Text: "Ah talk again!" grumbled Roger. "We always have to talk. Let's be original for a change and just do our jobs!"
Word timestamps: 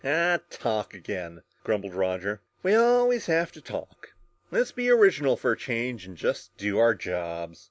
"Ah 0.03 0.39
talk 0.49 0.95
again!" 0.95 1.43
grumbled 1.63 1.93
Roger. 1.93 2.41
"We 2.63 2.73
always 2.73 3.27
have 3.27 3.51
to 3.51 3.61
talk. 3.61 4.15
Let's 4.49 4.71
be 4.71 4.89
original 4.89 5.37
for 5.37 5.51
a 5.51 5.55
change 5.55 6.07
and 6.07 6.17
just 6.17 6.57
do 6.57 6.79
our 6.79 6.95
jobs!" 6.95 7.59